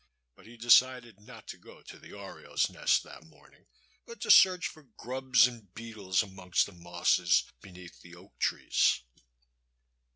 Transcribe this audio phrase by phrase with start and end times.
[0.35, 3.67] But he decided not to go to the oriole's nest that morning,
[4.07, 9.03] but to search for grabs and beetles amongst the mosses beneath the oak trees.